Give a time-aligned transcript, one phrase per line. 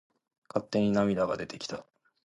[0.51, 1.85] 勝手に涙が出てきた。